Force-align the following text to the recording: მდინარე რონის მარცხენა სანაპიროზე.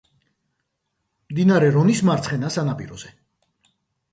მდინარე 1.33 1.69
რონის 1.75 2.01
მარცხენა 2.09 2.51
სანაპიროზე. 2.57 3.13